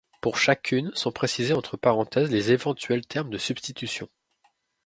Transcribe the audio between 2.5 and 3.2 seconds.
éventuels